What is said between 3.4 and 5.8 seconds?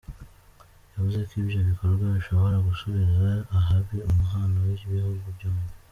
ahabi umubano w’ibihugu byombi.